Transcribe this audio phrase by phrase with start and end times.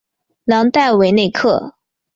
[0.45, 1.75] 朗代韦内克。